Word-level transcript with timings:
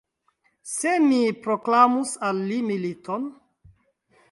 Se 0.69 0.93
mi 1.03 1.19
proklamus 1.43 2.15
al 2.31 2.41
li 2.53 2.59
militon! 2.73 3.31